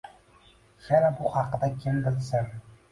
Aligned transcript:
Yana 0.87 1.11
bu 1.21 1.31
haqda 1.37 1.71
kim 1.85 2.03
bilsin. 2.09 2.53